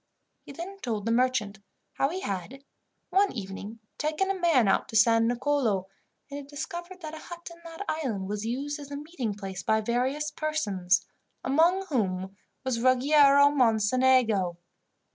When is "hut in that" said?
7.19-7.85